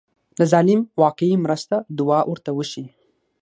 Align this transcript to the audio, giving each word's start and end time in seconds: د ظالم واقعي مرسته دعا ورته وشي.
د 0.37 0.39
ظالم 0.51 0.81
واقعي 1.03 1.33
مرسته 1.45 1.75
دعا 1.97 2.19
ورته 2.31 2.51
وشي. 2.57 2.83